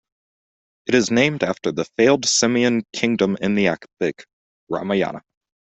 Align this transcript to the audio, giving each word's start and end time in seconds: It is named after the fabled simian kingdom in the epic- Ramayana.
It 0.87 0.95
is 0.95 1.11
named 1.11 1.43
after 1.43 1.71
the 1.71 1.85
fabled 1.95 2.25
simian 2.25 2.81
kingdom 2.91 3.37
in 3.39 3.53
the 3.53 3.67
epic- 3.67 4.25
Ramayana. 4.67 5.21